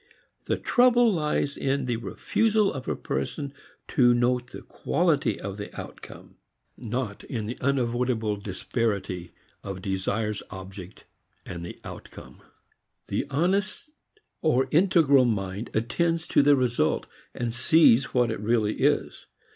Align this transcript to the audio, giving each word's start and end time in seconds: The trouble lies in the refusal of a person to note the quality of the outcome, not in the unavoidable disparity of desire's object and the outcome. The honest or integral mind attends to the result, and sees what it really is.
The 0.45 0.57
trouble 0.57 1.13
lies 1.13 1.55
in 1.55 1.85
the 1.85 1.95
refusal 1.97 2.73
of 2.73 2.87
a 2.87 2.95
person 2.95 3.53
to 3.89 4.15
note 4.15 4.47
the 4.49 4.63
quality 4.63 5.39
of 5.39 5.57
the 5.57 5.79
outcome, 5.79 6.37
not 6.75 7.23
in 7.25 7.45
the 7.45 7.59
unavoidable 7.61 8.35
disparity 8.37 9.31
of 9.63 9.83
desire's 9.83 10.41
object 10.49 11.03
and 11.45 11.63
the 11.63 11.77
outcome. 11.83 12.41
The 13.09 13.27
honest 13.29 13.91
or 14.41 14.67
integral 14.71 15.25
mind 15.25 15.69
attends 15.75 16.25
to 16.29 16.41
the 16.41 16.55
result, 16.55 17.05
and 17.35 17.53
sees 17.53 18.05
what 18.05 18.31
it 18.31 18.39
really 18.39 18.77
is. 18.77 19.27